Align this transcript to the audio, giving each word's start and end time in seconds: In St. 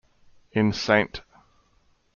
In 0.53 0.73
St. 0.73 1.21